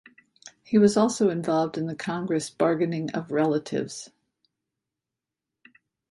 [0.63, 4.09] He was also involved in the Congress bargaining of relatives.